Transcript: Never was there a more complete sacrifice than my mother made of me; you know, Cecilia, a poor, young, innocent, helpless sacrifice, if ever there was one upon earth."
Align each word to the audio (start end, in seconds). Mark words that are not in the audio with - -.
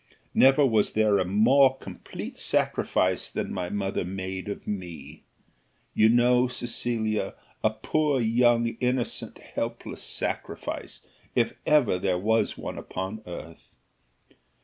Never 0.33 0.65
was 0.65 0.93
there 0.93 1.19
a 1.19 1.25
more 1.25 1.77
complete 1.77 2.39
sacrifice 2.39 3.29
than 3.29 3.53
my 3.53 3.69
mother 3.69 4.03
made 4.03 4.49
of 4.49 4.65
me; 4.65 5.21
you 5.93 6.09
know, 6.09 6.47
Cecilia, 6.47 7.35
a 7.63 7.69
poor, 7.69 8.19
young, 8.19 8.65
innocent, 8.79 9.37
helpless 9.37 10.01
sacrifice, 10.01 11.05
if 11.35 11.53
ever 11.67 11.99
there 11.99 12.17
was 12.17 12.57
one 12.57 12.79
upon 12.79 13.21
earth." 13.27 13.75